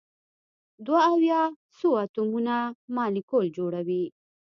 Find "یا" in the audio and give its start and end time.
1.31-1.41